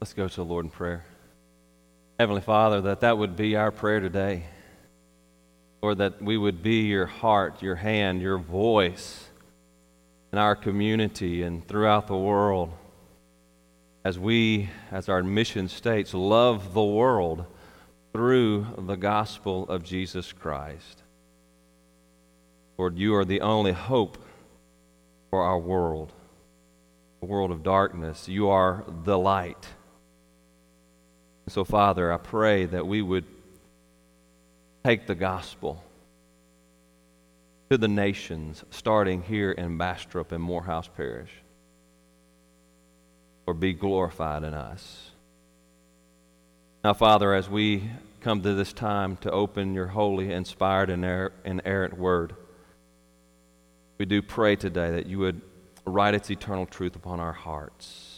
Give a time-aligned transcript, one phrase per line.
[0.00, 1.04] Let's go to the Lord in prayer.
[2.18, 4.44] Heavenly Father, that that would be our prayer today.
[5.82, 9.28] Lord, that we would be your heart, your hand, your voice
[10.32, 12.72] in our community and throughout the world
[14.02, 17.44] as we, as our mission states, love the world
[18.14, 21.02] through the gospel of Jesus Christ.
[22.78, 24.16] Lord, you are the only hope
[25.28, 26.14] for our world,
[27.20, 28.28] a world of darkness.
[28.28, 29.68] You are the light.
[31.50, 33.24] So, Father, I pray that we would
[34.84, 35.82] take the gospel
[37.70, 41.32] to the nations, starting here in Bastrop and Morehouse Parish,
[43.46, 45.10] or be glorified in us.
[46.84, 51.32] Now, Father, as we come to this time to open your holy, inspired, and er,
[51.44, 52.36] inerrant word,
[53.98, 55.40] we do pray today that you would
[55.84, 58.09] write its eternal truth upon our hearts.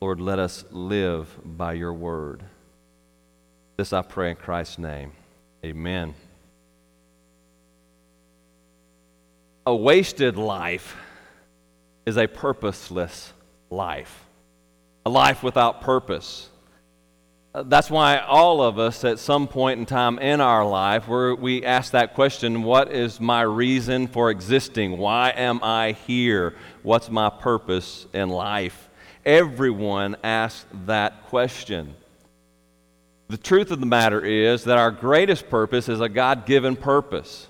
[0.00, 2.42] Lord, let us live by your word.
[3.76, 5.12] This I pray in Christ's name.
[5.62, 6.14] Amen.
[9.66, 10.96] A wasted life
[12.06, 13.34] is a purposeless
[13.68, 14.24] life,
[15.04, 16.48] a life without purpose.
[17.54, 21.62] Uh, that's why all of us, at some point in time in our life, we
[21.62, 24.96] ask that question What is my reason for existing?
[24.96, 26.54] Why am I here?
[26.82, 28.89] What's my purpose in life?
[29.24, 31.94] Everyone asks that question.
[33.28, 37.46] The truth of the matter is that our greatest purpose is a God given purpose.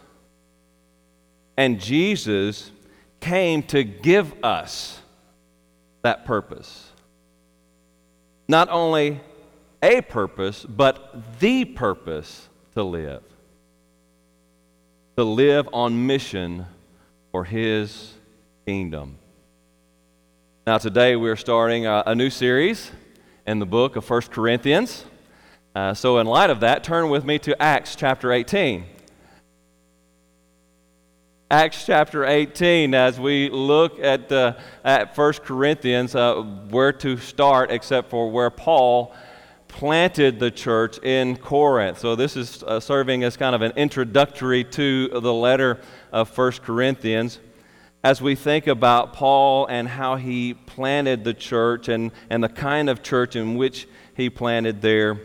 [1.56, 2.70] And Jesus
[3.20, 5.00] came to give us
[6.02, 6.90] that purpose.
[8.48, 9.20] Not only
[9.82, 13.22] a purpose, but the purpose to live.
[15.16, 16.66] To live on mission
[17.30, 18.12] for His
[18.66, 19.19] kingdom.
[20.66, 22.90] Now, today we're starting a, a, new series
[23.46, 25.06] in the book of 1 Corinthians.
[25.74, 28.84] Uh, so, in light of that, turn with me to Acts chapter 18.
[31.50, 34.52] Acts chapter 18, as we look at, uh,
[34.84, 39.14] at 1 Corinthians, uh, where to start except for where Paul
[39.66, 42.00] planted the church in Corinth.
[42.00, 45.80] So, this is uh, serving as kind of an introductory to the letter
[46.12, 47.38] of 1 Corinthians
[48.02, 52.88] as we think about Paul and how he planted the church and, and the kind
[52.88, 55.20] of church in which he planted there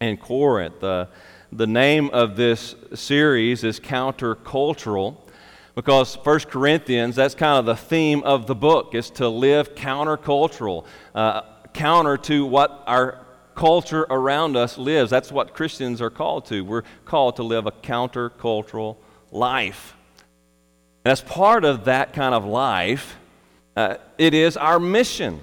[0.00, 0.80] in Corinth.
[0.80, 1.08] The,
[1.50, 5.16] the name of this series is Countercultural
[5.74, 10.84] because 1 Corinthians, that's kind of the theme of the book, is to live countercultural,
[11.14, 11.42] uh,
[11.72, 15.10] counter to what our culture around us lives.
[15.10, 16.60] That's what Christians are called to.
[16.60, 18.96] We're called to live a countercultural
[19.32, 19.96] life.
[21.04, 23.16] And as part of that kind of life,
[23.76, 25.40] uh, it is our mission.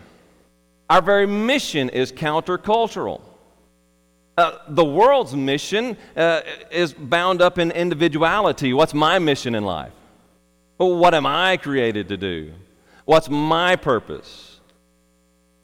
[0.89, 3.22] Our very mission is countercultural.
[4.38, 6.41] Uh, the world's mission uh,
[6.72, 8.73] is bound up in individuality.
[8.73, 9.94] What's my mission in life?
[10.77, 12.53] What am I created to do?
[13.05, 14.59] What's my purpose?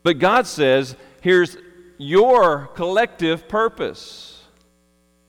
[0.04, 1.58] But God says, here's
[1.98, 4.44] your collective purpose,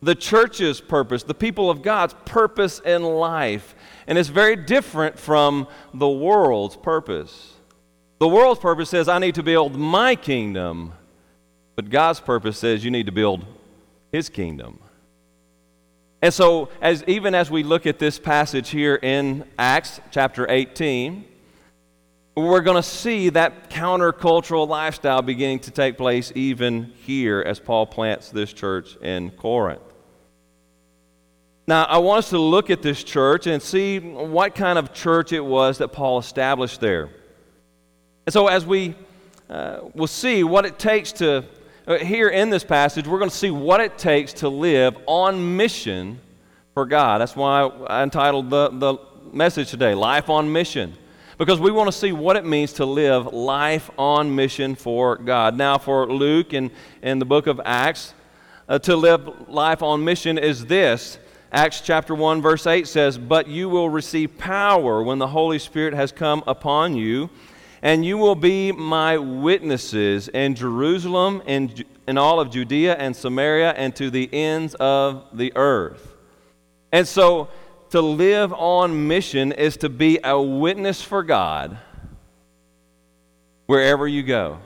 [0.02, 3.74] the church's purpose, the people of God's purpose in life.
[4.08, 7.52] And it's very different from the world's purpose.
[8.18, 10.94] The world's purpose says, I need to build my kingdom.
[11.76, 13.44] But God's purpose says, you need to build
[14.10, 14.80] his kingdom.
[16.22, 21.24] And so, as, even as we look at this passage here in Acts chapter 18,
[22.34, 27.86] we're going to see that countercultural lifestyle beginning to take place even here as Paul
[27.86, 29.82] plants this church in Corinth.
[31.68, 35.34] Now, I want us to look at this church and see what kind of church
[35.34, 37.10] it was that Paul established there.
[38.24, 38.94] And so, as we
[39.50, 41.44] uh, will see what it takes to,
[41.86, 45.58] uh, here in this passage, we're going to see what it takes to live on
[45.58, 46.18] mission
[46.72, 47.20] for God.
[47.20, 48.96] That's why I entitled the, the
[49.34, 50.94] message today, Life on Mission.
[51.36, 55.54] Because we want to see what it means to live life on mission for God.
[55.54, 56.70] Now, for Luke in,
[57.02, 58.14] in the book of Acts,
[58.70, 61.18] uh, to live life on mission is this
[61.50, 65.94] Acts chapter 1, verse 8 says, But you will receive power when the Holy Spirit
[65.94, 67.30] has come upon you,
[67.80, 71.72] and you will be my witnesses in Jerusalem, in,
[72.06, 76.14] in all of Judea and Samaria, and to the ends of the earth.
[76.92, 77.48] And so,
[77.90, 81.78] to live on mission is to be a witness for God
[83.64, 84.58] wherever you go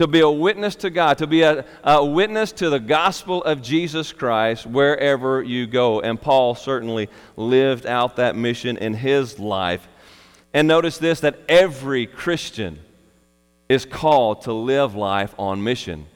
[0.00, 3.60] to be a witness to God, to be a, a, witness to the gospel of
[3.60, 6.00] Jesus Christ wherever you go.
[6.00, 9.86] And Paul certainly lived out that mission in his life.
[10.54, 12.78] And notice this that every Christian
[13.68, 16.06] is called to live life on mission.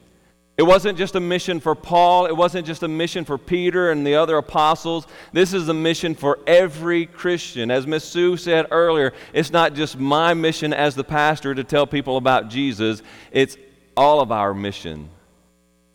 [0.57, 2.25] It wasn't just a mission for Paul.
[2.25, 5.07] It wasn't just a mission for Peter and the other apostles.
[5.35, 7.71] This is a mission for every Christian.
[7.71, 11.87] As Miss Sue said earlier, it's not just my mission as the pastor to tell
[11.87, 13.59] people about Jesus, it's
[13.97, 15.09] all of our mission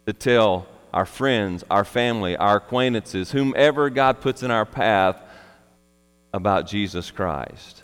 [0.05, 5.21] to tell our friends, our family, our acquaintances, whomever God puts in our path
[6.33, 7.83] about Jesus Christ.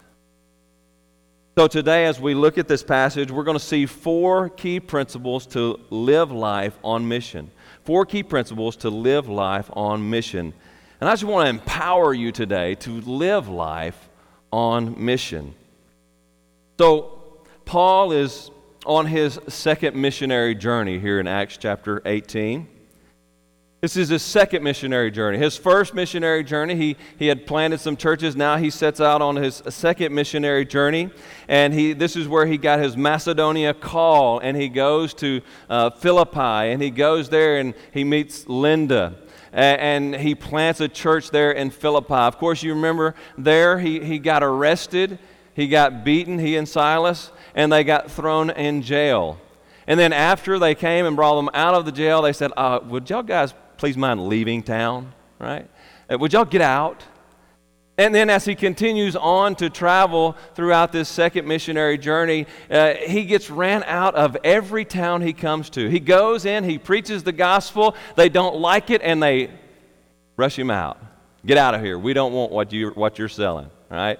[1.58, 5.46] So, today, as we look at this passage, we're going to see four key principles
[5.48, 7.50] to live life on mission.
[7.86, 10.54] Four key principles to live life on mission.
[11.00, 14.10] And I just want to empower you today to live life
[14.52, 15.54] on mission.
[16.78, 17.22] So,
[17.64, 18.52] Paul is
[18.86, 22.68] on his second missionary journey here in Acts chapter 18.
[23.82, 25.38] This is his second missionary journey.
[25.38, 28.36] His first missionary journey, he, he had planted some churches.
[28.36, 31.12] Now he sets out on his second missionary journey.
[31.48, 34.40] And he, this is where he got his Macedonia call.
[34.40, 36.40] And he goes to uh, Philippi.
[36.40, 39.14] And he goes there and he meets Lydia
[39.52, 42.14] And, he plants a church there in Philippi.
[42.14, 45.20] Of course, you remember there he, he got arrested,
[45.56, 49.40] he got beaten, he and Silas, and they got thrown in jail.
[49.88, 52.80] And then after they came and brought them out of the jail, they said, uh,
[52.84, 55.68] Would y'all guys please mind leaving town, right?
[56.12, 57.04] Uh, would y'all get out?
[57.98, 63.24] And then, as he continues on to travel throughout this second missionary journey, uh, he
[63.24, 65.90] gets ran out of every town he comes to.
[65.90, 69.50] He goes in, he preaches the gospel, they don't like it, and they
[70.36, 70.98] rush him out.
[71.46, 71.98] Get out of here.
[71.98, 74.20] We don't want what, you, what you're selling, right?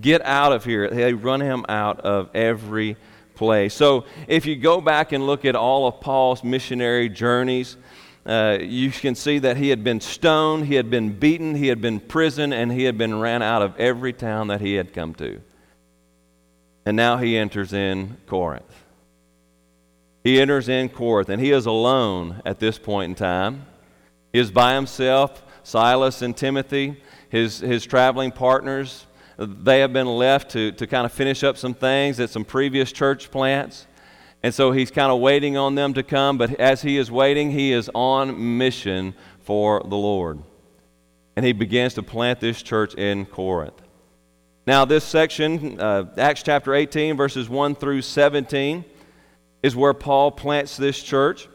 [0.00, 0.88] Get out of here.
[0.88, 2.96] They run him out of every
[3.34, 3.74] place.
[3.74, 7.76] So, if you go back and look at all of Paul's missionary journeys,
[8.26, 11.80] uh, you can see that he had been stoned, he had been beaten, he had
[11.80, 15.14] been prisoned, and he had been ran out of every town that he had come
[15.14, 15.40] to.
[16.84, 18.84] And now he enters in Corinth.
[20.24, 23.66] He enters in Corinth, and he is alone at this point in time.
[24.32, 29.05] He is by himself, Silas and Timothy, his, his traveling partners.
[29.38, 32.90] They have been left to, to kind of finish up some things at some previous
[32.92, 33.86] church plants.
[34.42, 37.50] And so he's kind of waiting on them to come, but as he is waiting,
[37.50, 40.42] he is on mission for the Lord.
[41.36, 43.82] And he begins to plant this church in Corinth.
[44.66, 48.84] Now, this section, uh, Acts chapter 18, verses 1 through 17,
[49.62, 51.48] is where Paul plants this church.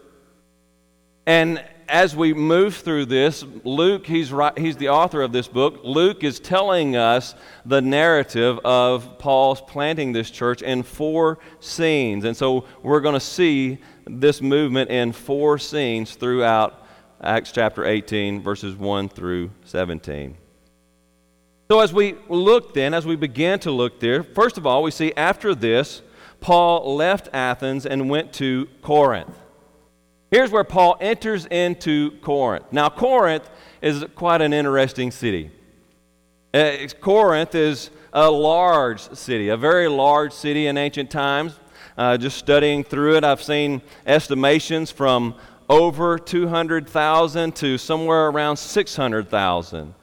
[1.25, 5.82] And as we move through this, Luke, he's, right, he's the author of this book.
[5.84, 7.36] Luke is telling us
[7.66, 12.24] the narrative of Paul's planting this church in four scenes.
[12.24, 16.88] And so we're going to see this movement in four scenes throughout
[17.22, 20.38] Acts chapter 18, verses 1 through 17.
[21.70, 24.92] So as we look then, as we begin to look there, first of all, we
[24.92, 26.02] see after this,
[26.40, 29.41] Paul left Athens and went to Corinth.
[30.31, 32.63] Here's where Paul enters into Corinth.
[32.72, 33.50] Now, Corinth
[33.81, 35.51] is quite an interesting city.
[36.54, 41.60] Uh, Corinth is a large city, a very large city in ancient times.
[41.98, 45.36] Uh, just studying through it, I've seen estimations from
[45.69, 49.94] over 200,000 to somewhere around 600,000.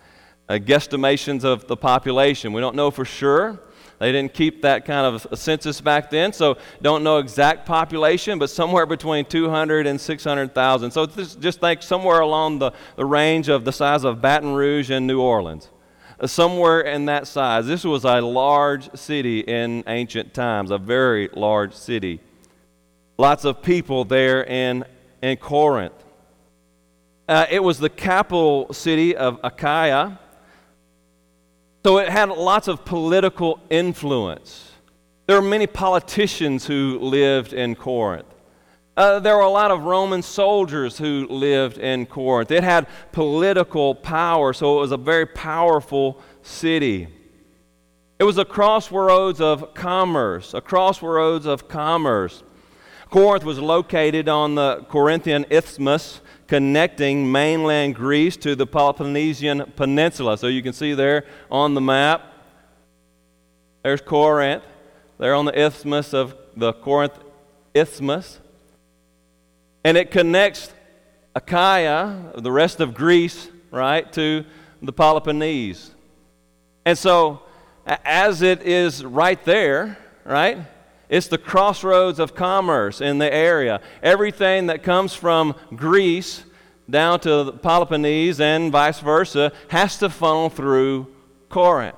[0.46, 2.52] Uh, guesstimations of the population.
[2.52, 3.60] We don't know for sure.
[3.98, 8.48] They didn't keep that kind of census back then, so don't know exact population, but
[8.48, 10.90] somewhere between 200 and 600,000.
[10.92, 15.06] So just think somewhere along the, the range of the size of Baton Rouge and
[15.06, 15.68] New Orleans.
[16.20, 17.66] Uh, somewhere in that size.
[17.66, 22.20] This was a large city in ancient times, a very large city.
[23.16, 24.84] Lots of people there in,
[25.22, 25.94] in Corinth.
[27.28, 30.18] Uh, it was the capital city of Achaia
[31.88, 34.72] so it had lots of political influence.
[35.26, 38.26] There were many politicians who lived in Corinth.
[38.94, 42.50] Uh, there were a lot of Roman soldiers who lived in Corinth.
[42.50, 47.08] It had political power, so it was a very powerful city.
[48.18, 52.42] It was a crossroads of commerce, a crossroads of commerce.
[53.08, 60.36] Corinth was located on the Corinthian Isthmus, connecting mainland Greece to the Peloponnesian Peninsula.
[60.36, 62.32] So you can see there on the map,
[63.82, 64.64] there's Corinth.
[65.18, 67.18] There on the isthmus of the Corinth
[67.74, 68.38] Isthmus.
[69.84, 70.72] And it connects
[71.34, 74.44] Achaia, the rest of Greece, right, to
[74.80, 75.90] the Peloponnese.
[76.84, 77.42] And so,
[77.86, 80.58] as it is right there, right,
[81.08, 83.80] it's the crossroads of commerce in the area.
[84.02, 86.44] Everything that comes from Greece
[86.88, 91.06] down to the Peloponnese and vice versa has to funnel through
[91.48, 91.96] Corinth.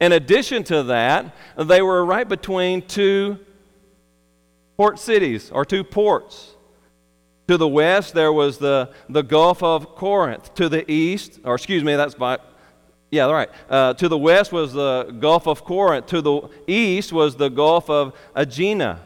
[0.00, 3.38] In addition to that, they were right between two
[4.76, 6.54] port cities or two ports.
[7.48, 10.54] To the west, there was the, the Gulf of Corinth.
[10.54, 12.38] To the east, or excuse me, that's by,
[13.10, 13.48] yeah, right.
[13.70, 16.06] Uh, to the west was the Gulf of Corinth.
[16.06, 19.00] To the east was the Gulf of Aegina.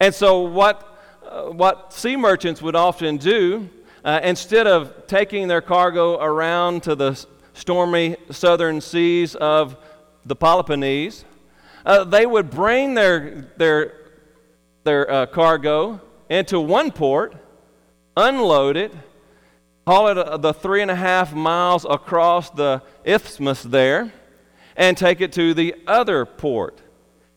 [0.00, 3.68] And so, what, uh, what sea merchants would often do,
[4.04, 9.76] uh, instead of taking their cargo around to the stormy southern seas of
[10.24, 11.24] the Peloponnese,
[11.84, 13.94] uh, they would bring their, their,
[14.82, 17.36] their uh, cargo into one port,
[18.16, 18.92] unload it,
[19.86, 24.12] haul it uh, the three and a half miles across the isthmus there,
[24.76, 26.80] and take it to the other port.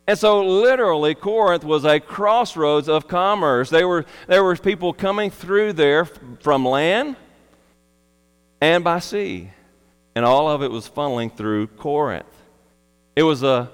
[0.07, 3.69] And so, literally, Corinth was a crossroads of commerce.
[3.69, 7.15] There were, there were people coming through there from land
[8.59, 9.51] and by sea.
[10.15, 12.25] And all of it was funneling through Corinth.
[13.15, 13.69] It was a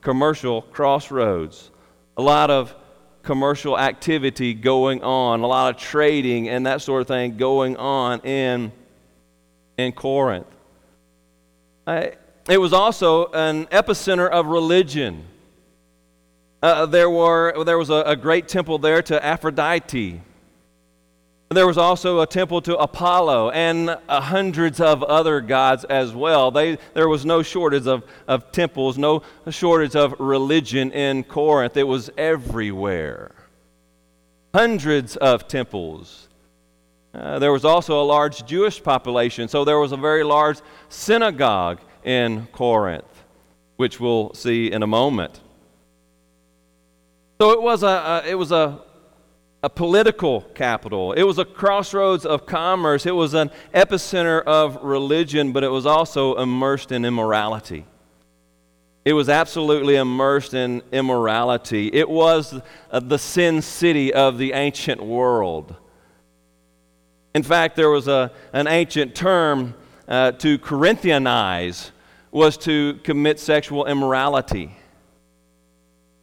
[0.00, 1.70] commercial crossroads.
[2.16, 2.74] A lot of
[3.26, 8.20] commercial activity going on, a lot of trading and that sort of thing going on
[8.20, 8.70] in,
[9.76, 10.46] in Corinth.
[11.86, 12.06] Uh,
[12.48, 15.24] it was also an epicenter of religion.
[16.62, 20.22] Uh, there, were, there was a, a great temple there to Aphrodite.
[21.48, 26.50] There was also a temple to Apollo and uh, hundreds of other gods as well.
[26.50, 31.76] They, there was no shortage of, of temples, no shortage of religion in Corinth.
[31.76, 33.32] It was everywhere.
[34.52, 36.28] Hundreds of temples.
[37.14, 41.78] Uh, there was also a large Jewish population, so there was a very large synagogue
[42.02, 43.24] in Corinth,
[43.76, 45.40] which we'll see in a moment.
[47.40, 48.80] So it was a, a it was a
[49.66, 51.12] a political capital.
[51.12, 53.04] It was a crossroads of commerce.
[53.04, 57.84] It was an epicenter of religion, but it was also immersed in immorality.
[59.04, 61.90] It was absolutely immersed in immorality.
[61.92, 62.60] It was
[62.92, 65.74] uh, the sin city of the ancient world.
[67.34, 69.74] In fact, there was a, an ancient term
[70.06, 71.90] uh, to Corinthianize
[72.30, 74.76] was to commit sexual immorality.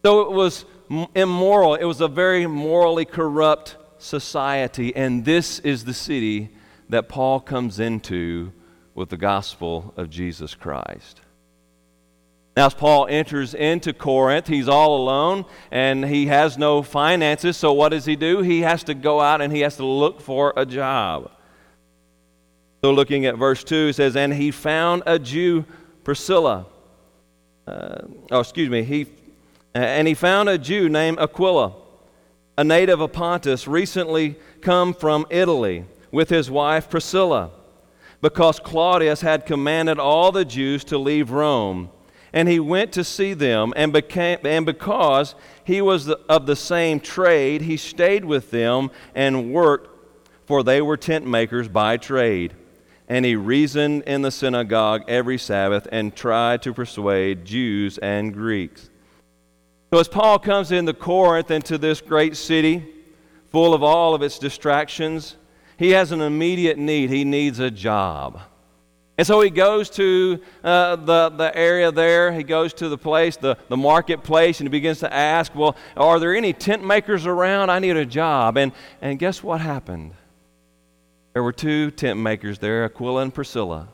[0.02, 0.64] So it was
[1.14, 1.74] immoral.
[1.74, 4.94] It was a very morally corrupt society.
[4.94, 6.50] And this is the city
[6.88, 8.52] that Paul comes into
[8.94, 11.20] with the gospel of Jesus Christ.
[12.56, 17.56] Now, as Paul enters into Corinth, he's all alone and he has no finances.
[17.56, 18.42] So, what does he do?
[18.42, 21.32] He has to go out and he has to look for a job.
[22.84, 25.64] So, looking at verse 2, it says, And he found a Jew,
[26.04, 26.66] Priscilla.
[27.66, 28.84] Uh, oh, excuse me.
[28.84, 29.06] He
[29.74, 31.74] and he found a Jew named Aquila,
[32.56, 37.50] a native of Pontus, recently come from Italy, with his wife Priscilla,
[38.20, 41.90] because Claudius had commanded all the Jews to leave Rome.
[42.32, 46.56] And he went to see them, and, became, and because he was the, of the
[46.56, 49.88] same trade, he stayed with them and worked,
[50.46, 52.54] for they were tent makers by trade.
[53.08, 58.90] And he reasoned in the synagogue every Sabbath and tried to persuade Jews and Greeks.
[59.94, 62.84] So, as Paul comes into Corinth, into this great city,
[63.52, 65.36] full of all of its distractions,
[65.76, 67.10] he has an immediate need.
[67.10, 68.40] He needs a job.
[69.16, 72.32] And so he goes to uh, the, the area there.
[72.32, 76.18] He goes to the place, the, the marketplace, and he begins to ask, Well, are
[76.18, 77.70] there any tent makers around?
[77.70, 78.56] I need a job.
[78.56, 80.14] And, and guess what happened?
[81.34, 83.90] There were two tent makers there, Aquila and Priscilla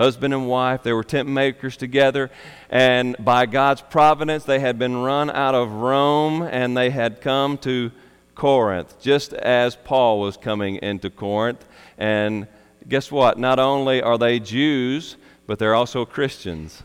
[0.00, 0.82] husband and wife.
[0.82, 2.30] They were tent makers together.
[2.70, 7.58] And by God's providence, they had been run out of Rome and they had come
[7.58, 7.92] to
[8.34, 11.62] Corinth, just as Paul was coming into Corinth.
[11.98, 12.48] And
[12.88, 13.38] guess what?
[13.38, 16.82] Not only are they Jews, but they're also Christians.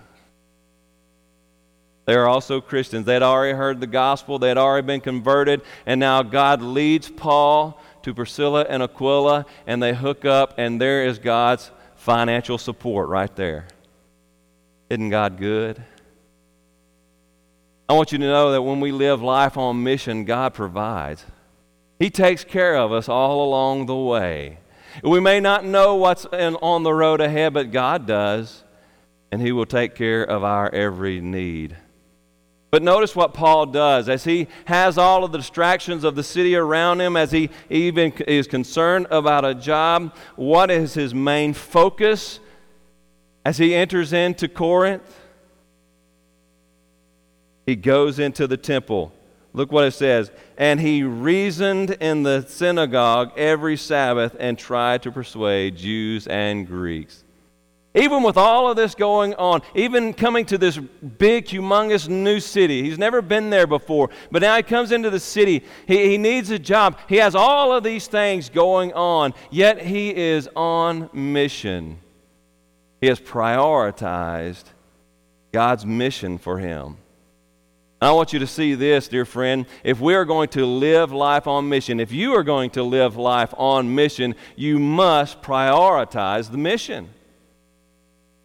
[2.03, 3.05] They are also Christians.
[3.05, 7.09] They had already heard the gospel, they had already been converted, and now God leads
[7.09, 11.71] Paul to Priscilla and Aquila, and they hook up, and there is God's
[12.05, 13.67] financial support right there.
[14.91, 15.83] Isn't God good?
[17.89, 21.25] I want you to know that when we live life on mission, God provides.
[21.97, 24.59] He takes care of us all along the way.
[25.03, 28.63] We may not know what's in, on the road ahead, but God does,
[29.31, 31.75] and He will take care of our every need.
[32.75, 36.57] But notice what Paul does as he has all of the distractions of the city
[36.57, 40.13] around him, as he even is concerned about a job.
[40.35, 42.41] What is his main focus
[43.45, 45.21] as he enters into Corinth?
[47.65, 49.13] He goes into the temple.
[49.53, 50.29] Look what it says.
[50.57, 57.23] And he reasoned in the synagogue every Sabbath and tried to persuade Jews and Greeks.
[57.95, 62.83] Even with all of this going on, even coming to this big, humongous new city,
[62.83, 65.63] he's never been there before, but now he comes into the city.
[65.87, 66.99] He, he needs a job.
[67.07, 71.99] He has all of these things going on, yet he is on mission.
[72.99, 74.65] He has prioritized
[75.53, 76.97] God's mission for him.
[78.01, 79.65] I want you to see this, dear friend.
[79.85, 83.15] If we are going to live life on mission, if you are going to live
[83.15, 87.09] life on mission, you must prioritize the mission.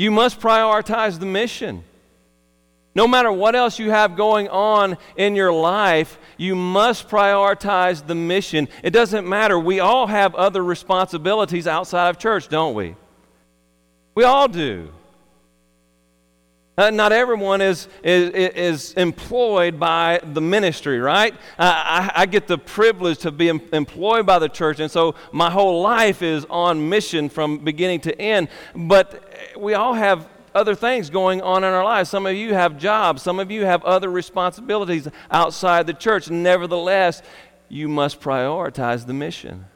[0.00, 1.84] You must prioritize the mission.
[2.94, 8.14] No matter what else you have going on in your life, you must prioritize the
[8.14, 8.68] mission.
[8.82, 9.58] It doesn't matter.
[9.58, 12.96] We all have other responsibilities outside of church, don't we?
[14.14, 14.90] We all do.
[16.80, 21.34] Uh, not everyone is, is, is employed by the ministry, right?
[21.58, 25.50] I, I, get the privilege to be em- employed by the church, and so my
[25.50, 28.48] whole life is on mission from beginning to end.
[28.74, 29.22] But
[29.58, 32.08] we all have other things going on in our lives.
[32.08, 36.30] Some of you have jobs, some of you have other responsibilities outside the church.
[36.30, 37.20] Nevertheless,
[37.68, 39.66] you must prioritize the mission.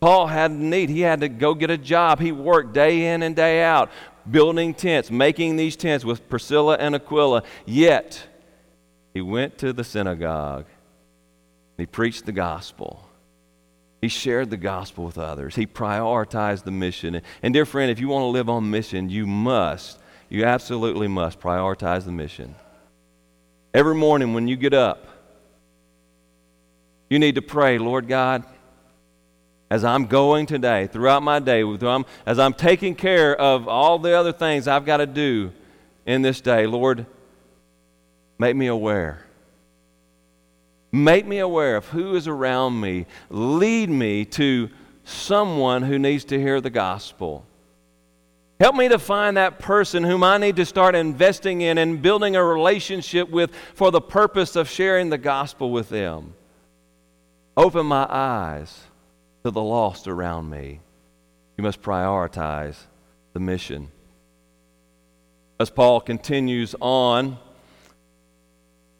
[0.00, 0.90] Paul had a need.
[0.90, 2.20] He had to go get a job.
[2.20, 3.90] He worked day in and day out
[4.30, 7.42] building tents, making these tents with Priscilla and Aquila.
[7.66, 8.26] Yet,
[9.14, 10.66] he went to the synagogue.
[11.76, 13.08] He preached the gospel.
[14.00, 15.56] He shared the gospel with others.
[15.56, 17.20] He prioritized the mission.
[17.42, 21.40] And, dear friend, if you want to live on mission, you must, you absolutely must
[21.40, 22.54] prioritize the mission.
[23.74, 25.06] Every morning when you get up,
[27.10, 28.44] you need to pray, Lord God,
[29.70, 31.62] as I'm going today, throughout my day,
[32.24, 35.52] as I'm taking care of all the other things I've got to do
[36.06, 37.04] in this day, Lord,
[38.38, 39.24] make me aware.
[40.90, 43.04] Make me aware of who is around me.
[43.28, 44.70] Lead me to
[45.04, 47.44] someone who needs to hear the gospel.
[48.58, 52.36] Help me to find that person whom I need to start investing in and building
[52.36, 56.34] a relationship with for the purpose of sharing the gospel with them.
[57.56, 58.87] Open my eyes
[59.48, 60.80] to the lost around me.
[61.56, 62.76] You must prioritize
[63.32, 63.90] the mission.
[65.58, 67.38] As Paul continues on,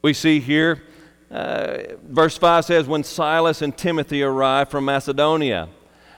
[0.01, 0.83] we see here,
[1.31, 5.69] uh, verse 5 says, When Silas and Timothy arrived from Macedonia.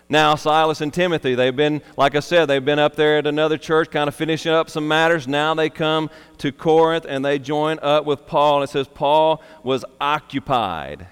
[0.09, 3.59] Now, Silas and Timothy, they've been, like I said, they've been up there at another
[3.59, 5.27] church, kind of finishing up some matters.
[5.27, 8.61] Now they come to Corinth and they join up with Paul.
[8.61, 11.07] And it says Paul was occupied.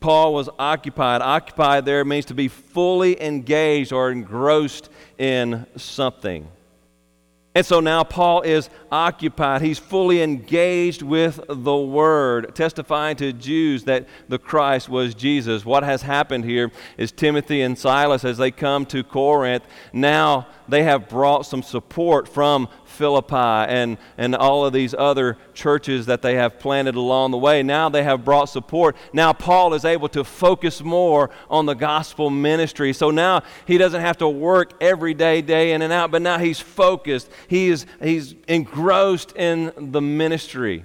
[0.00, 1.22] Paul was occupied.
[1.22, 6.48] Occupied there means to be fully engaged or engrossed in something.
[7.54, 9.62] And so now Paul is occupied.
[9.62, 15.64] He's fully engaged with the Word, testifying to Jews that the Christ was Jesus.
[15.64, 20.84] What has happened here is Timothy and Silas, as they come to Corinth, now they
[20.84, 26.34] have brought some support from Philippi and, and all of these other churches that they
[26.34, 27.62] have planted along the way.
[27.62, 28.96] Now they have brought support.
[29.12, 32.92] Now Paul is able to focus more on the gospel ministry.
[32.92, 36.38] So now he doesn't have to work every day, day in and out, but now
[36.38, 37.30] he's focused.
[37.46, 40.84] He is, he's engrossed in the ministry.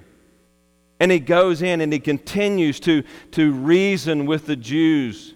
[1.00, 5.34] And he goes in and he continues to, to reason with the Jews.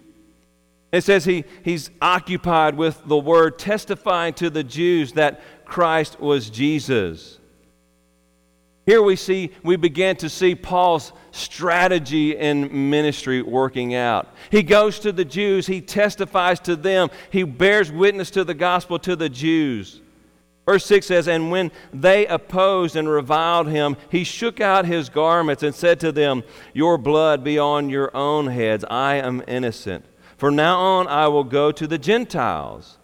[0.91, 6.49] It says he, he's occupied with the word, testifying to the Jews that Christ was
[6.49, 7.37] Jesus.
[8.85, 14.33] Here we see, we begin to see Paul's strategy in ministry working out.
[14.49, 18.97] He goes to the Jews, he testifies to them, he bears witness to the gospel
[18.99, 20.01] to the Jews.
[20.65, 25.63] Verse 6 says, And when they opposed and reviled him, he shook out his garments
[25.63, 28.83] and said to them, Your blood be on your own heads.
[28.89, 30.05] I am innocent.
[30.37, 32.98] From now on I will go to the Gentiles.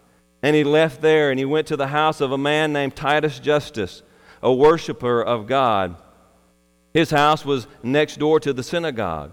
[0.45, 3.39] And he left there and he went to the house of a man named Titus
[3.39, 4.03] Justus,
[4.43, 5.95] a worshiper of God.
[6.93, 9.31] His house was next door to the synagogue.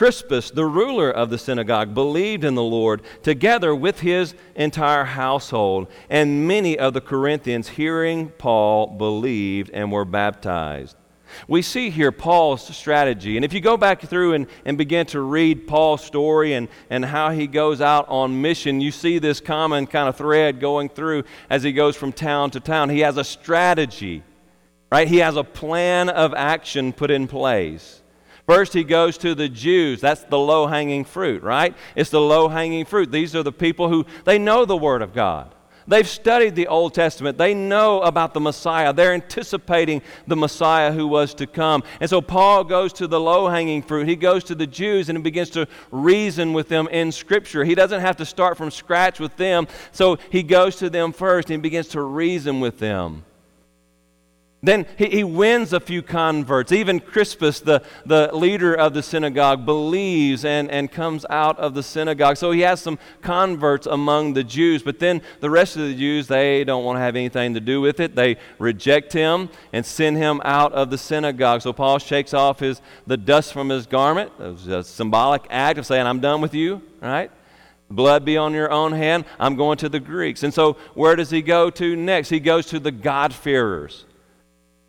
[0.00, 5.86] Crispus, the ruler of the synagogue, believed in the Lord together with his entire household.
[6.10, 10.96] And many of the Corinthians, hearing Paul, believed and were baptized.
[11.48, 13.36] We see here Paul's strategy.
[13.36, 17.04] And if you go back through and, and begin to read Paul's story and, and
[17.04, 21.24] how he goes out on mission, you see this common kind of thread going through
[21.50, 22.88] as he goes from town to town.
[22.90, 24.22] He has a strategy,
[24.90, 25.08] right?
[25.08, 28.02] He has a plan of action put in place.
[28.46, 30.00] First, he goes to the Jews.
[30.00, 31.74] That's the low hanging fruit, right?
[31.94, 33.12] It's the low hanging fruit.
[33.12, 35.54] These are the people who they know the Word of God.
[35.86, 37.38] They've studied the Old Testament.
[37.38, 38.92] They know about the Messiah.
[38.92, 41.82] They're anticipating the Messiah who was to come.
[42.00, 44.08] And so Paul goes to the low hanging fruit.
[44.08, 47.64] He goes to the Jews and he begins to reason with them in Scripture.
[47.64, 49.66] He doesn't have to start from scratch with them.
[49.90, 53.24] So he goes to them first and begins to reason with them.
[54.64, 56.70] Then he, he wins a few converts.
[56.70, 61.82] Even Crispus, the, the leader of the synagogue, believes and, and comes out of the
[61.82, 62.36] synagogue.
[62.36, 64.84] So he has some converts among the Jews.
[64.84, 67.80] But then the rest of the Jews, they don't want to have anything to do
[67.80, 68.14] with it.
[68.14, 71.62] They reject him and send him out of the synagogue.
[71.62, 74.30] So Paul shakes off his, the dust from his garment.
[74.38, 77.32] It was a symbolic act of saying, I'm done with you, right?
[77.90, 79.24] Blood be on your own hand.
[79.40, 80.44] I'm going to the Greeks.
[80.44, 82.28] And so where does he go to next?
[82.28, 84.06] He goes to the God-fearers.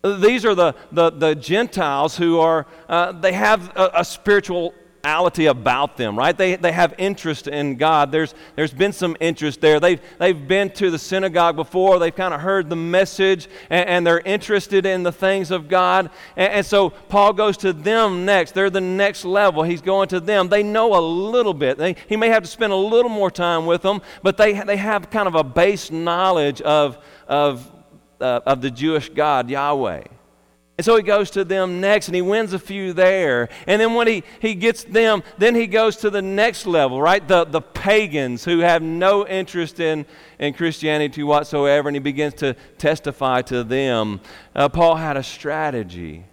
[0.04, 5.96] These are the, the, the Gentiles who are, uh, they have a, a spirituality about
[5.96, 6.36] them, right?
[6.36, 8.12] They, they have interest in God.
[8.12, 9.80] There's, there's been some interest there.
[9.80, 14.06] They've, they've been to the synagogue before, they've kind of heard the message, and, and,
[14.06, 16.10] they're interested in the things of God.
[16.36, 18.52] And, and so Paul goes to them next.
[18.52, 19.62] They're the next level.
[19.62, 20.50] He's going to them.
[20.50, 21.78] They know a little bit.
[21.78, 24.76] They, he may have to spend a little more time with them, but they, they
[24.76, 27.70] have kind of a base knowledge of, of
[28.20, 30.04] uh, of the Jewish God, Yahweh.
[30.76, 33.48] And so he goes to them next and he wins a few there.
[33.68, 37.26] And then when he, he gets them, then he goes to the next level, right?
[37.26, 40.04] The, the pagans who have no interest in,
[40.40, 41.88] in Christianity whatsoever.
[41.88, 44.20] And he begins to testify to them.
[44.52, 46.24] Uh, Paul had a strategy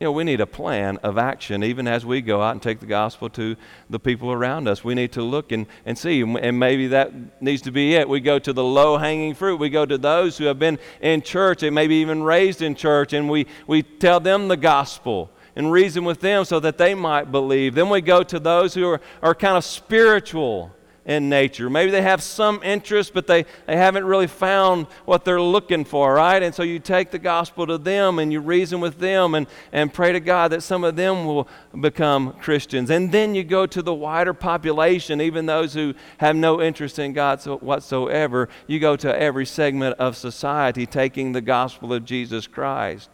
[0.00, 2.80] you know, we need a plan of action even as we go out and take
[2.80, 3.54] the gospel to
[3.88, 4.82] the people around us.
[4.82, 8.08] We need to look and, and see, and maybe that needs to be it.
[8.08, 9.60] We go to the low hanging fruit.
[9.60, 13.12] We go to those who have been in church and maybe even raised in church,
[13.12, 17.30] and we, we tell them the gospel and reason with them so that they might
[17.30, 17.76] believe.
[17.76, 20.72] Then we go to those who are, are kind of spiritual
[21.06, 21.68] in nature.
[21.68, 26.14] Maybe they have some interest, but they, they haven't really found what they're looking for,
[26.14, 26.42] right?
[26.42, 29.92] And so you take the gospel to them and you reason with them and, and
[29.92, 32.90] pray to God that some of them will become Christians.
[32.90, 37.12] And then you go to the wider population, even those who have no interest in
[37.12, 38.48] God whatsoever.
[38.66, 43.10] You go to every segment of society taking the gospel of Jesus Christ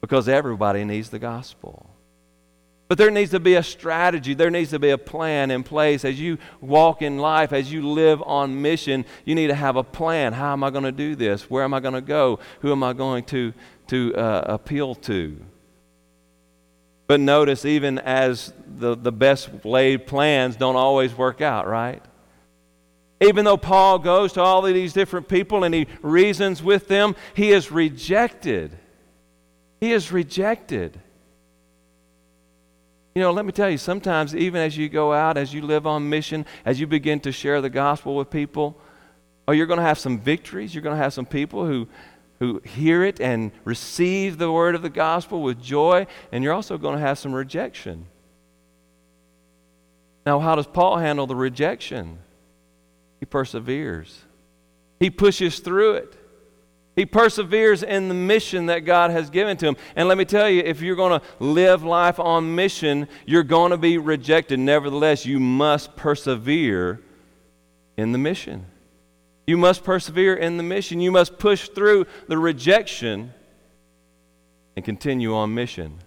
[0.00, 1.90] because everybody needs the gospel.
[2.88, 6.06] But there needs to be a strategy, there needs to be a plan in place.
[6.06, 9.84] As you walk in life, as you live on mission, you need to have a
[9.84, 10.32] plan.
[10.32, 11.50] How am I going to do this?
[11.50, 12.38] Where am I going to go?
[12.60, 13.52] Who am I going to,
[13.88, 15.38] to uh, appeal to?
[17.06, 22.02] But notice, even as the, the best laid plans don't always work out, right?
[23.20, 27.16] Even though Paul goes to all of these different people and he reasons with them,
[27.34, 28.78] he is rejected.
[29.80, 31.00] He is rejected.
[33.18, 35.88] You know, let me tell you, sometimes even as you go out, as you live
[35.88, 38.80] on mission, as you begin to share the gospel with people,
[39.48, 40.72] oh, you're going to have some victories.
[40.72, 41.88] You're going to have some people who,
[42.38, 46.78] who hear it and receive the word of the gospel with joy, and you're also
[46.78, 48.06] going to have some rejection.
[50.24, 52.20] Now, how does Paul handle the rejection?
[53.18, 54.16] He perseveres,
[55.00, 56.16] he pushes through it.
[56.98, 59.76] He perseveres in the mission that God has given to him.
[59.94, 63.70] And let me tell you, if you're going to live life on mission, you're going
[63.70, 64.58] to be rejected.
[64.58, 67.00] Nevertheless, you must persevere
[67.96, 68.66] in the mission.
[69.46, 71.00] You must persevere in the mission.
[71.00, 73.32] You must push through the rejection
[74.74, 75.98] and continue on mission.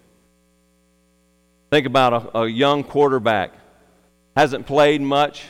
[1.69, 3.53] Think about a, a young quarterback,
[4.35, 5.45] hasn't played much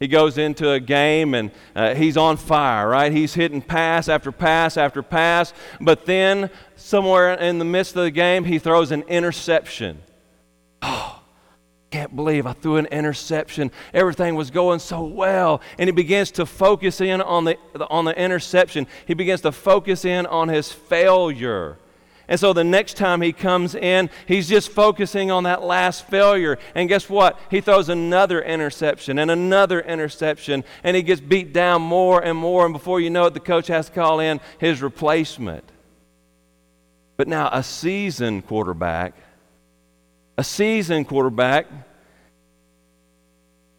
[0.00, 3.12] he goes into a game and uh, he's on fire, right?
[3.12, 5.52] He's hitting pass after pass after pass.
[5.80, 10.02] But then, somewhere in the midst of the game, he throws an interception.
[10.86, 11.22] Oh,
[11.94, 13.70] can't believe I threw an interception.
[13.94, 15.60] Everything was going so well.
[15.78, 17.56] And he begins to focus in on the,
[17.88, 21.78] on the interception, he begins to focus in on his failure.
[22.26, 26.58] And so the next time he comes in, he's just focusing on that last failure.
[26.74, 27.38] And guess what?
[27.50, 32.64] He throws another interception and another interception, and he gets beat down more and more.
[32.64, 35.70] And before you know it, the coach has to call in his replacement.
[37.16, 39.14] But now, a seasoned quarterback,
[40.36, 41.66] a seasoned quarterback,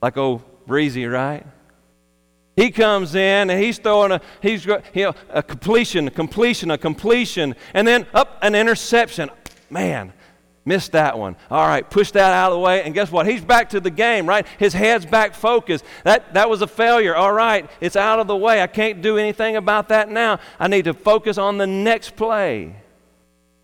[0.01, 1.45] like old Breezy, right?
[2.55, 6.77] He comes in and he's throwing a he's you know, a completion, a completion, a
[6.77, 9.29] completion, and then up an interception.
[9.69, 10.13] Man,
[10.63, 11.35] missed that one.
[11.51, 13.27] All right, push that out of the way, and guess what?
[13.27, 14.47] He's back to the game, right?
[14.57, 15.83] His head's back focused.
[16.05, 17.13] That that was a failure.
[17.13, 18.61] All right, it's out of the way.
[18.61, 20.39] I can't do anything about that now.
[20.57, 22.75] I need to focus on the next play.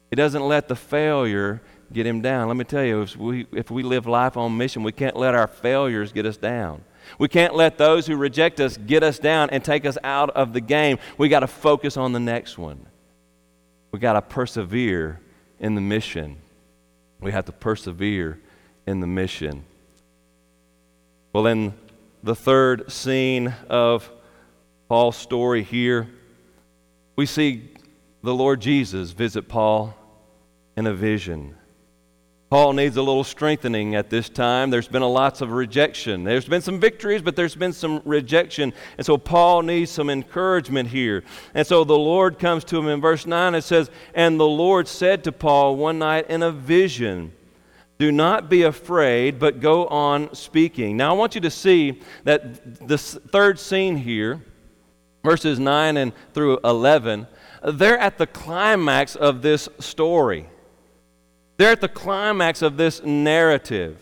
[0.09, 1.61] He doesn't let the failure
[1.93, 2.49] get him down.
[2.49, 5.33] Let me tell you, if we if we live life on mission, we can't let
[5.33, 6.83] our failures get us down.
[7.19, 10.53] We can't let those who reject us get us down and take us out of
[10.53, 10.97] the game.
[11.17, 12.85] We got to focus on the next one.
[13.91, 15.19] We got to persevere
[15.59, 16.37] in the mission.
[17.19, 18.39] We have to persevere
[18.87, 19.63] in the mission.
[21.33, 21.73] Well, in
[22.23, 24.09] the third scene of
[24.89, 26.09] Paul's story here,
[27.15, 27.69] we see
[28.23, 29.95] the Lord Jesus visit Paul
[30.75, 31.55] in a vision.
[32.51, 34.71] Paul needs a little strengthening at this time.
[34.71, 36.25] There's been a lots of rejection.
[36.25, 38.73] There's been some victories, but there's been some rejection.
[38.97, 41.23] And so Paul needs some encouragement here.
[41.53, 43.55] And so the Lord comes to him in verse 9.
[43.55, 47.31] and says, And the Lord said to Paul one night in a vision,
[47.97, 50.97] Do not be afraid, but go on speaking.
[50.97, 54.41] Now I want you to see that this third scene here,
[55.23, 57.27] verses 9 and through 11,
[57.63, 60.49] they're at the climax of this story.
[61.61, 63.99] They're at the climax of this narrative.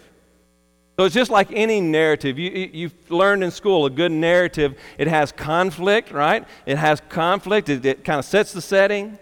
[0.95, 2.39] So it's just like any narrative.
[2.39, 6.47] You, you've learned in school a good narrative, it has conflict, right?
[6.65, 9.19] It has conflict, it, it kind of sets the setting,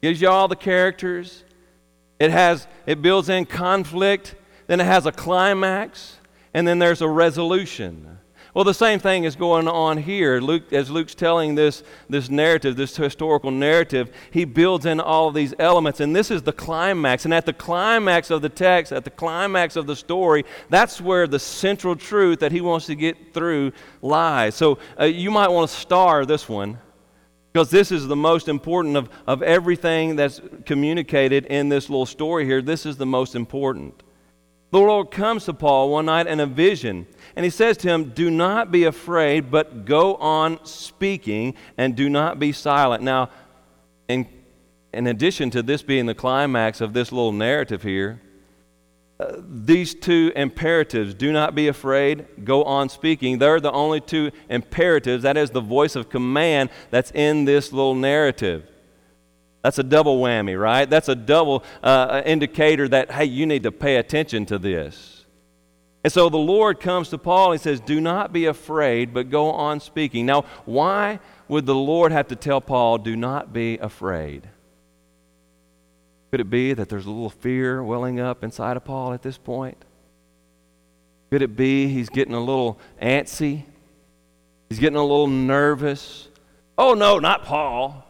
[0.00, 1.44] gives you all the characters.
[2.18, 6.16] It has it builds in conflict, then it has a climax,
[6.54, 8.20] and then there's a resolution.
[8.54, 10.40] Well, the same thing is going on here.
[10.40, 15.34] Luke, as Luke's telling this, this narrative, this historical narrative, he builds in all of
[15.34, 17.24] these elements, and this is the climax.
[17.24, 21.26] And at the climax of the text, at the climax of the story, that's where
[21.26, 24.54] the central truth that he wants to get through lies.
[24.54, 26.78] So uh, you might want to star this one
[27.52, 32.44] because this is the most important of, of everything that's communicated in this little story
[32.44, 32.62] here.
[32.62, 34.00] This is the most important.
[34.74, 37.06] The Lord comes to Paul one night in a vision,
[37.36, 42.08] and he says to him, Do not be afraid, but go on speaking, and do
[42.10, 43.00] not be silent.
[43.00, 43.30] Now,
[44.08, 44.26] in,
[44.92, 48.20] in addition to this being the climax of this little narrative here,
[49.20, 54.32] uh, these two imperatives, do not be afraid, go on speaking, they're the only two
[54.48, 55.22] imperatives.
[55.22, 58.68] That is the voice of command that's in this little narrative.
[59.64, 60.88] That's a double whammy, right?
[60.88, 65.24] That's a double uh, indicator that, hey, you need to pay attention to this.
[66.04, 69.50] And so the Lord comes to Paul and says, Do not be afraid, but go
[69.50, 70.26] on speaking.
[70.26, 74.46] Now, why would the Lord have to tell Paul, Do not be afraid?
[76.30, 79.38] Could it be that there's a little fear welling up inside of Paul at this
[79.38, 79.82] point?
[81.30, 83.62] Could it be he's getting a little antsy?
[84.68, 86.28] He's getting a little nervous?
[86.76, 88.04] Oh, no, not Paul.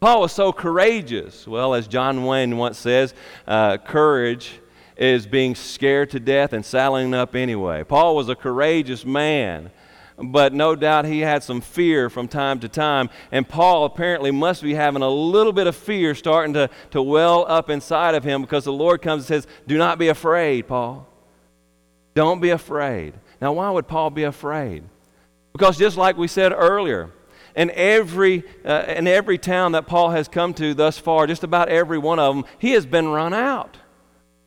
[0.00, 1.46] Paul was so courageous.
[1.46, 3.14] Well, as John Wayne once says,
[3.46, 4.60] uh, courage
[4.96, 7.84] is being scared to death and saddling up anyway.
[7.84, 9.70] Paul was a courageous man,
[10.16, 13.10] but no doubt he had some fear from time to time.
[13.32, 17.44] And Paul apparently must be having a little bit of fear starting to, to well
[17.48, 21.08] up inside of him because the Lord comes and says, Do not be afraid, Paul.
[22.14, 23.14] Don't be afraid.
[23.40, 24.82] Now, why would Paul be afraid?
[25.52, 27.10] Because just like we said earlier,
[27.58, 31.68] in every, uh, in every town that Paul has come to thus far, just about
[31.68, 33.76] every one of them, he has been run out.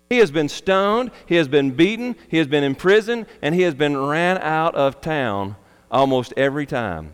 [0.09, 3.75] He has been stoned, he has been beaten, he has been imprisoned, and he has
[3.75, 5.57] been ran out of town
[5.91, 7.13] almost every time.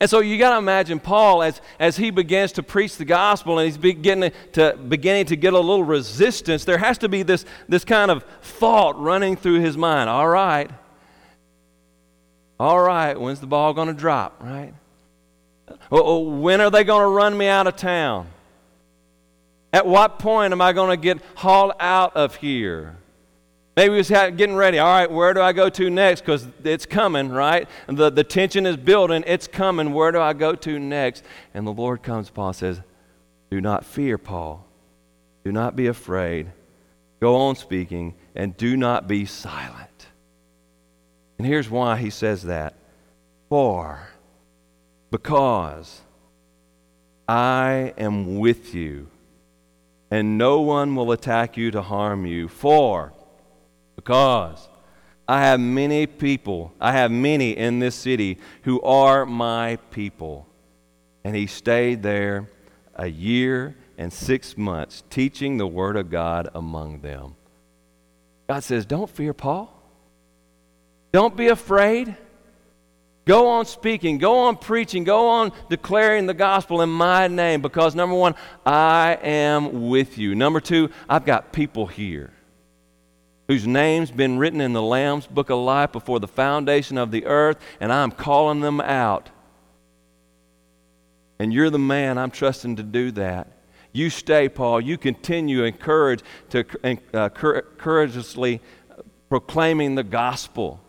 [0.00, 3.60] And so you got to imagine Paul as, as he begins to preach the gospel
[3.60, 6.64] and he's beginning to, beginning to get a little resistance.
[6.64, 10.10] There has to be this, this kind of thought running through his mind.
[10.10, 10.68] All right,
[12.58, 14.72] all right, when's the ball going to drop, right?
[15.68, 18.28] Oh, oh, when are they going to run me out of town?
[19.72, 22.96] At what point am I going to get hauled out of here?
[23.76, 24.78] Maybe he's getting ready.
[24.78, 26.20] All right, where do I go to next?
[26.20, 27.68] Because it's coming, right?
[27.88, 29.24] The, the tension is building.
[29.26, 29.92] It's coming.
[29.92, 31.24] Where do I go to next?
[31.54, 32.80] And the Lord comes, Paul says,
[33.50, 34.64] Do not fear, Paul.
[35.44, 36.52] Do not be afraid.
[37.20, 39.93] Go on speaking, and do not be silent.
[41.38, 42.74] And here's why he says that.
[43.48, 44.08] For,
[45.10, 46.00] because
[47.28, 49.08] I am with you,
[50.10, 52.48] and no one will attack you to harm you.
[52.48, 53.12] For,
[53.96, 54.68] because
[55.28, 60.46] I have many people, I have many in this city who are my people.
[61.24, 62.48] And he stayed there
[62.94, 67.36] a year and six months, teaching the Word of God among them.
[68.48, 69.72] God says, Don't fear Paul.
[71.14, 72.16] Don't be afraid.
[73.24, 77.94] Go on speaking, go on preaching, go on declaring the gospel in my name because
[77.94, 78.34] number one,
[78.66, 80.34] I am with you.
[80.34, 82.32] Number two, I've got people here
[83.46, 87.26] whose names been written in the Lamb's book of life before the foundation of the
[87.26, 89.30] earth, and I'm calling them out.
[91.38, 93.52] And you're the man I'm trusting to do that.
[93.92, 94.80] You stay, Paul.
[94.80, 96.64] You continue encourage to
[97.14, 98.60] uh, courageously
[99.28, 100.80] proclaiming the gospel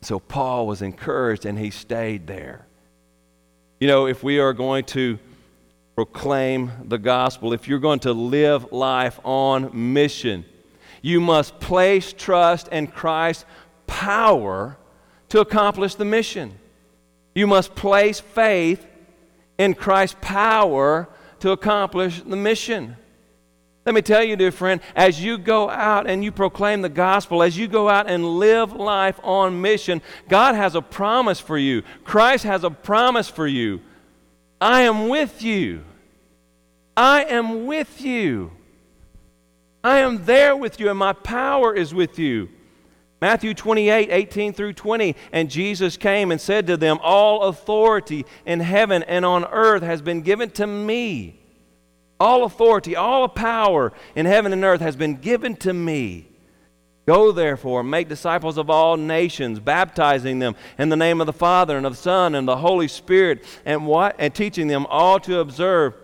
[0.00, 2.66] So Paul was encouraged and he stayed there.
[3.80, 5.18] You know, if we are going to
[5.94, 10.44] proclaim the gospel, if you're going to live life on mission,
[11.02, 13.44] you must place trust in Christ's
[13.86, 14.76] power
[15.28, 16.58] to accomplish the mission.
[17.34, 18.86] You must place faith
[19.58, 21.08] in Christ's power
[21.40, 22.96] to accomplish the mission.
[23.88, 27.42] Let me tell you, dear friend, as you go out and you proclaim the gospel,
[27.42, 31.82] as you go out and live life on mission, God has a promise for you.
[32.04, 33.80] Christ has a promise for you.
[34.60, 35.84] I am with you.
[36.98, 38.50] I am with you.
[39.82, 42.50] I am there with you, and my power is with you.
[43.22, 45.16] Matthew 28, 18 through 20.
[45.32, 50.02] And Jesus came and said to them, All authority in heaven and on earth has
[50.02, 51.37] been given to me.
[52.20, 56.28] All authority, all power in heaven and earth has been given to me.
[57.06, 61.76] Go therefore, make disciples of all nations, baptizing them in the name of the Father
[61.76, 65.38] and of the Son and the Holy Spirit, and what and teaching them all to
[65.38, 65.94] observe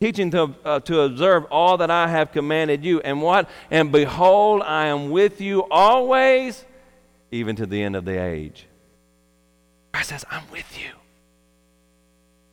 [0.00, 3.00] teaching to, uh, to observe all that I have commanded you.
[3.00, 3.48] And what?
[3.70, 6.64] And behold, I am with you always,
[7.30, 8.66] even to the end of the age.
[9.92, 10.90] God says, I'm with you.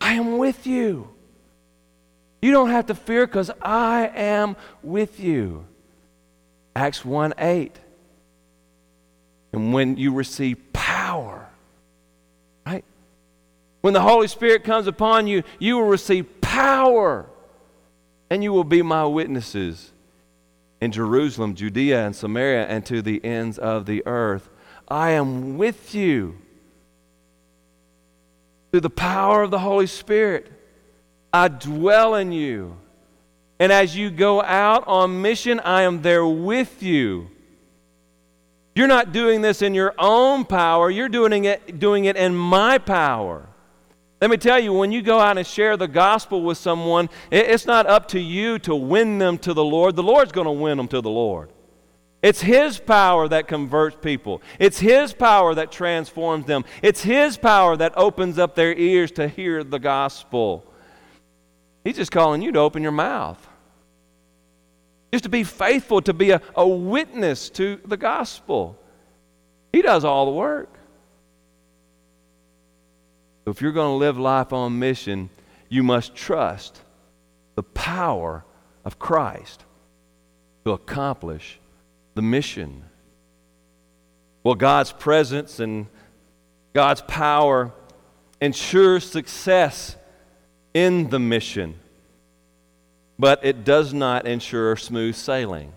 [0.02, 1.10] I am with you.
[2.42, 5.66] You don't have to fear because I am with you.
[6.76, 7.80] Acts 1 8.
[9.54, 11.48] And when you receive power,
[12.66, 12.84] right?
[13.82, 17.26] When the Holy Spirit comes upon you, you will receive power
[18.30, 19.92] and you will be my witnesses
[20.82, 24.50] in Jerusalem, Judea, and Samaria, and to the ends of the earth.
[24.88, 26.38] I am with you
[28.72, 30.52] through the power of the Holy Spirit.
[31.34, 32.78] I dwell in you.
[33.60, 37.30] And as you go out on mission, I am there with you.
[38.76, 42.78] You're not doing this in your own power, you're doing it, doing it in my
[42.78, 43.50] power.
[44.22, 47.66] Let me tell you, when you go out and share the gospel with someone, it's
[47.66, 49.96] not up to you to win them to the Lord.
[49.96, 51.52] The Lord's going to win them to the Lord.
[52.22, 57.78] It's His power that converts people, it's His power that transforms them, it's His power
[57.78, 60.67] that opens up their ears to hear the gospel.
[61.88, 63.48] He's just calling you to open your mouth.
[65.14, 68.78] Just to be faithful, to be a, a witness to the gospel.
[69.72, 70.78] He does all the work.
[73.46, 75.30] So if you're going to live life on mission,
[75.70, 76.82] you must trust
[77.56, 78.44] the power
[78.84, 79.64] of Christ
[80.66, 81.58] to accomplish
[82.16, 82.84] the mission.
[84.44, 85.88] Well, God's presence and
[86.74, 87.72] God's power
[88.42, 89.96] ensures success
[90.78, 91.74] in the mission,
[93.18, 95.74] but it does not ensure smooth sailing.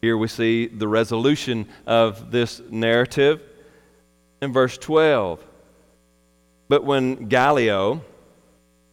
[0.00, 3.40] Here we see the resolution of this narrative
[4.40, 5.44] in verse 12.
[6.68, 8.02] But when Gallio,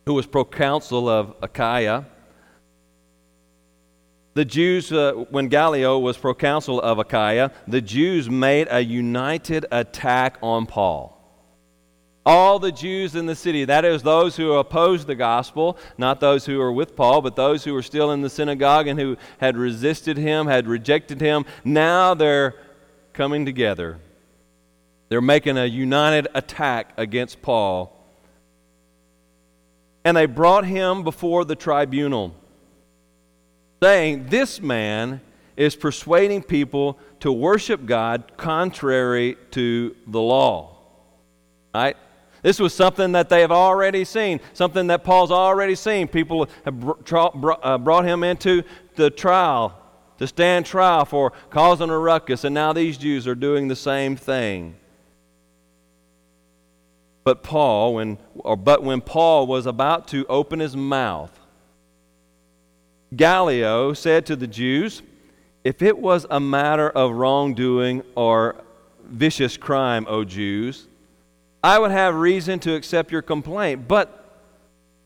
[0.05, 2.05] who was proconsul of Achaia,
[4.35, 10.37] the Jews, uh, when Gallio was proconsul of Achaia, the Jews made a united attack
[10.43, 11.18] on Paul.
[12.29, 16.45] All the Jews in the city, that is, those who opposed the gospel, not those
[16.45, 19.57] who were with Paul, but those who were still in the synagogue and who had
[19.57, 22.53] resisted him, had rejected him, now they're
[23.13, 23.99] coming together
[25.09, 27.95] they're making a united attack against Paul.
[30.05, 32.33] And they brought him before the tribunal,
[33.81, 35.21] saying, This man
[35.57, 40.77] is persuading people to worship God contrary to the law.
[41.73, 41.97] Right?
[42.41, 46.07] This was something that they have already seen, something that Paul's already seen.
[46.07, 46.97] People have
[47.63, 48.63] uh, brought him into
[48.95, 49.75] the trial
[50.19, 54.15] to stand trial for causing a ruckus, and now these Jews are doing the same
[54.15, 54.75] thing.
[57.23, 61.31] But Paul, when, or, but when Paul was about to open his mouth,
[63.15, 65.01] Gallio said to the Jews,
[65.63, 68.55] If it was a matter of wrongdoing or
[69.05, 70.88] vicious crime, O Jews,
[71.63, 73.87] I would have reason to accept your complaint.
[73.87, 74.15] But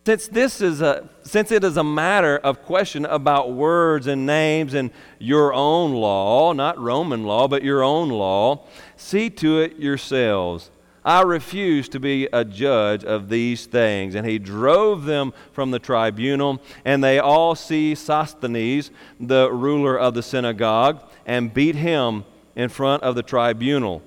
[0.05, 4.73] since this is a since it is a matter of question about words and names
[4.73, 10.69] and your own law, not Roman law, but your own law, see to it yourselves
[11.05, 14.15] I refuse to be a judge of these things.
[14.15, 20.13] And he drove them from the tribunal, and they all seized Sosthenes, the ruler of
[20.13, 22.23] the synagogue, and beat him
[22.55, 24.01] in front of the tribunal.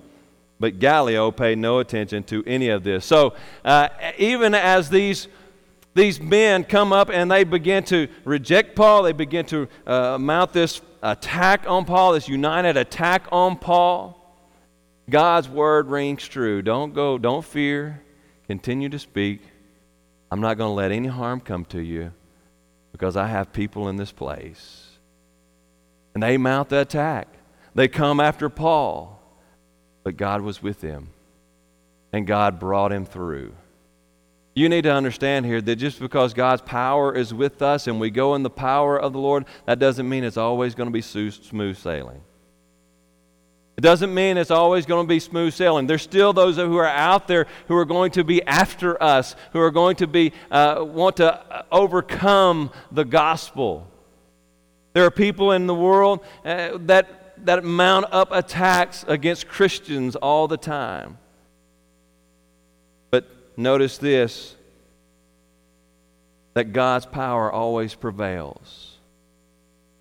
[0.59, 3.05] But Gallio paid no attention to any of this.
[3.05, 3.35] So
[3.65, 3.89] uh,
[4.19, 5.29] even as these
[5.97, 9.03] these men come up and they begin to reject Paul.
[9.03, 14.23] They begin to uh, mount this attack on Paul, this united attack on Paul.
[15.09, 16.61] God's word rings true.
[16.61, 18.03] Don't go, don't fear.
[18.47, 19.41] Continue to speak.
[20.31, 22.13] I'm not going to let any harm come to you
[22.93, 24.87] because I have people in this place.
[26.13, 27.29] And they mount the attack.
[27.75, 29.16] They come after Paul.
[30.07, 31.09] But God was with him,
[32.13, 33.53] and God brought him through.
[34.55, 38.11] You need to understand here that just because God's power is with us and we
[38.11, 41.01] go in the power of the Lord, that doesn't mean it's always going to be
[41.01, 42.21] smooth sailing.
[43.77, 45.89] It doesn't mean it's always going to be smooth sailing.
[45.89, 49.61] There's still those who are out there who are going to be after us, who
[49.61, 53.89] are going to be uh, want to uh, overcome the gospel.
[54.93, 60.49] There are people in the world uh, that that mount up attacks against Christians all
[60.49, 61.19] the time.
[63.11, 64.57] But notice this:
[66.55, 68.97] that God's power always prevails.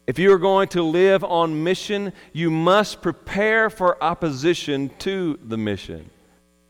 [0.08, 5.58] If you are going to live on mission, you must prepare for opposition to the
[5.58, 6.10] mission.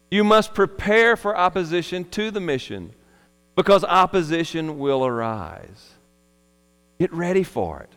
[0.09, 2.93] You must prepare for opposition to the mission
[3.55, 5.93] because opposition will arise.
[6.97, 7.89] Get ready for it.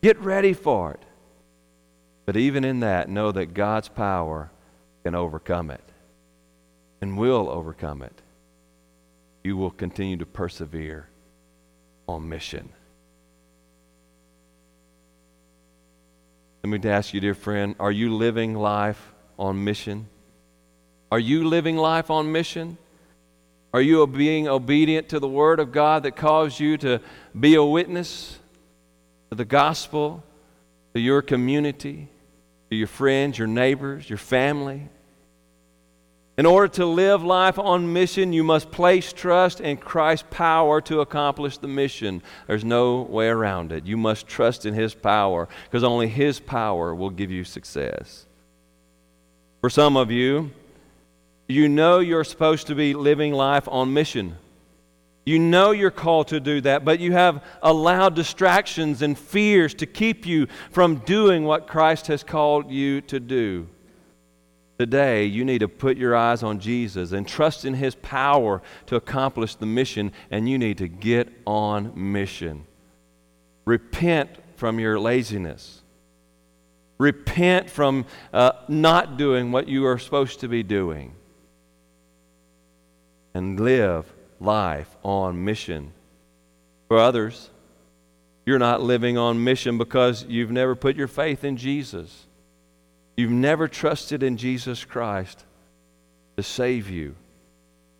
[0.00, 1.02] Get ready for it.
[2.28, 4.50] But even in that, know that God's power
[5.02, 5.80] can overcome it
[7.00, 8.12] and will overcome it.
[9.42, 11.08] You will continue to persevere
[12.06, 12.68] on mission.
[16.62, 20.06] Let me ask you, dear friend, are you living life on mission?
[21.10, 22.76] Are you living life on mission?
[23.72, 27.00] Are you being obedient to the Word of God that calls you to
[27.40, 28.38] be a witness
[29.30, 30.22] to the gospel,
[30.92, 32.10] to your community,
[32.70, 34.88] to your friends, your neighbors, your family?
[36.38, 41.00] In order to live life on mission, you must place trust in Christ's power to
[41.00, 42.22] accomplish the mission.
[42.46, 43.86] There's no way around it.
[43.86, 48.24] You must trust in His power because only His power will give you success.
[49.60, 50.52] For some of you,
[51.48, 54.36] you know you're supposed to be living life on mission.
[55.28, 59.84] You know you're called to do that, but you have allowed distractions and fears to
[59.84, 63.68] keep you from doing what Christ has called you to do.
[64.78, 68.96] Today, you need to put your eyes on Jesus and trust in His power to
[68.96, 72.66] accomplish the mission, and you need to get on mission.
[73.66, 75.82] Repent from your laziness.
[76.96, 81.14] Repent from uh, not doing what you are supposed to be doing.
[83.34, 84.10] And live
[84.40, 85.92] life on mission.
[86.88, 87.50] For others,
[88.46, 92.26] you're not living on mission because you've never put your faith in Jesus.
[93.16, 95.44] You've never trusted in Jesus Christ
[96.36, 97.14] to save you.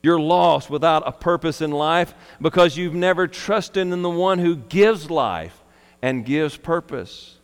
[0.02, 4.56] You're lost without a purpose in life because you've never trusted in the one who
[4.56, 5.62] gives life
[6.00, 7.36] and gives purpose.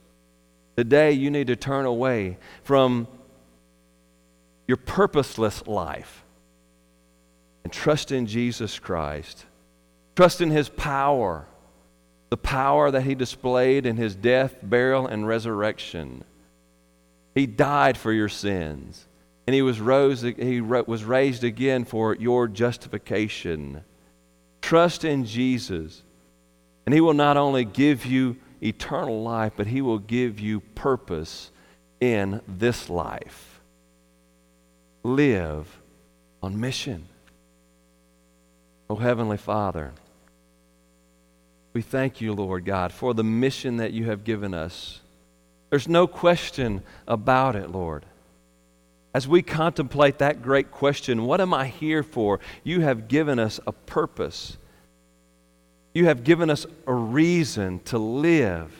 [0.76, 3.08] Today, you need to turn away from
[4.66, 6.23] your purposeless life
[7.64, 9.46] and trust in Jesus Christ.
[10.14, 11.46] Trust in His power,
[12.30, 16.22] the power that He displayed in His death, burial, and resurrection.
[17.34, 19.06] He died for your sins.
[19.46, 23.84] And he was, rose, he was raised again for your justification.
[24.62, 26.02] Trust in Jesus.
[26.86, 31.50] And he will not only give you eternal life, but he will give you purpose
[32.00, 33.60] in this life.
[35.02, 35.68] Live
[36.42, 37.08] on mission.
[38.94, 39.90] Oh, Heavenly Father,
[41.72, 45.00] we thank you, Lord God, for the mission that you have given us.
[45.68, 48.06] There's no question about it, Lord.
[49.12, 52.38] As we contemplate that great question, what am I here for?
[52.62, 54.56] You have given us a purpose.
[55.92, 58.70] You have given us a reason to live.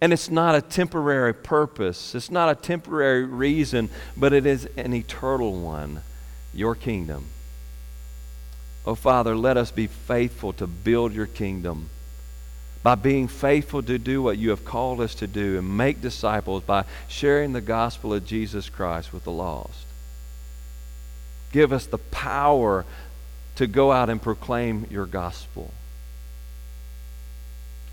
[0.00, 4.94] And it's not a temporary purpose, it's not a temporary reason, but it is an
[4.94, 6.00] eternal one
[6.54, 7.26] your kingdom.
[8.84, 11.88] Oh, Father, let us be faithful to build your kingdom
[12.82, 16.64] by being faithful to do what you have called us to do and make disciples
[16.64, 19.86] by sharing the gospel of Jesus Christ with the lost.
[21.52, 22.84] Give us the power
[23.56, 25.70] to go out and proclaim your gospel.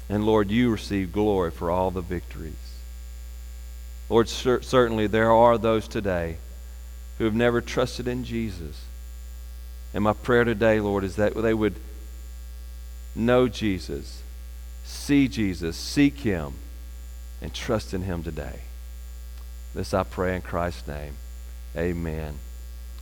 [0.08, 2.54] And Lord, you receive glory for all the victories.
[4.10, 6.38] Lord, cer- certainly there are those today
[7.20, 8.82] who have never trusted in Jesus.
[9.94, 11.76] And my prayer today, Lord, is that they would
[13.16, 14.24] know Jesus
[14.90, 16.54] see Jesus, seek Him,
[17.42, 18.62] and trust in Him today.
[19.74, 21.16] This I pray in Christ's name.
[21.78, 22.40] Amen.